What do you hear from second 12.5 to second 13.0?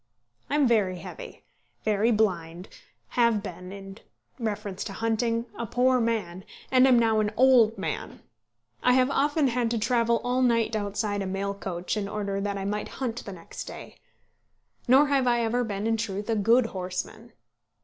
I might